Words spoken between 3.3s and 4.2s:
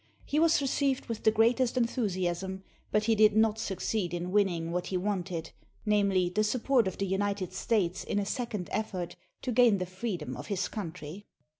not succeed